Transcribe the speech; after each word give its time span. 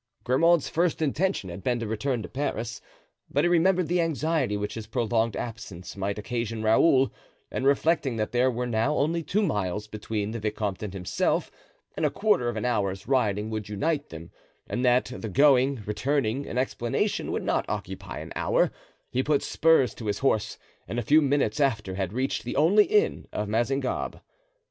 Grimaud's 0.23 0.67
first 0.67 0.99
intention 0.99 1.51
had 1.51 1.63
been 1.63 1.79
to 1.79 1.85
return 1.85 2.23
to 2.23 2.27
Paris, 2.27 2.81
but 3.29 3.43
he 3.45 3.47
remembered 3.47 3.87
the 3.87 4.01
anxiety 4.01 4.57
which 4.57 4.73
his 4.73 4.87
prolonged 4.87 5.35
absence 5.35 5.95
might 5.95 6.17
occasion 6.17 6.63
Raoul, 6.63 7.13
and 7.51 7.67
reflecting 7.67 8.15
that 8.15 8.31
there 8.31 8.49
were 8.49 8.65
now 8.65 8.95
only 8.95 9.21
two 9.21 9.43
miles 9.43 9.85
between 9.87 10.31
the 10.31 10.39
vicomte 10.39 10.81
and 10.81 10.91
himself 10.95 11.51
and 11.95 12.03
a 12.03 12.09
quarter 12.09 12.49
of 12.49 12.57
an 12.57 12.65
hour's 12.65 13.07
riding 13.07 13.51
would 13.51 13.69
unite 13.69 14.09
them, 14.09 14.31
and 14.67 14.83
that 14.83 15.11
the 15.15 15.29
going, 15.29 15.83
returning 15.85 16.47
and 16.47 16.57
explanation 16.57 17.31
would 17.31 17.43
not 17.43 17.69
occupy 17.69 18.17
an 18.21 18.33
hour, 18.35 18.71
he 19.11 19.21
put 19.21 19.43
spurs 19.43 19.93
to 19.93 20.07
his 20.07 20.17
horse 20.17 20.57
and 20.87 20.97
a 20.97 21.03
few 21.03 21.21
minutes 21.21 21.59
after 21.59 21.93
had 21.93 22.11
reached 22.11 22.43
the 22.43 22.55
only 22.55 22.85
inn 22.85 23.27
of 23.31 23.47
Mazingarbe. 23.47 24.19